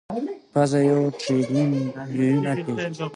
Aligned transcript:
پزه 0.53 0.79
یو 0.89 0.99
ټریلیون 1.21 1.69
بویونه 2.11 2.51
پېژني. 2.63 3.05